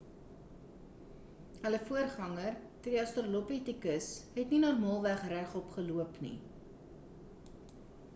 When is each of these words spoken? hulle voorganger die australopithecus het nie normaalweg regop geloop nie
hulle 1.65 1.79
voorganger 1.89 2.55
die 2.87 2.93
australopithecus 3.01 4.07
het 4.39 4.55
nie 4.55 4.61
normaalweg 4.65 5.23
regop 5.35 5.69
geloop 5.77 6.17
nie 6.27 6.33